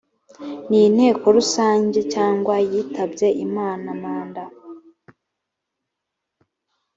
ninteko 0.69 1.25
rusange 1.37 1.99
cyangwa 2.13 2.55
yitabye 2.71 3.27
imana 3.45 3.89
manda 4.01 4.43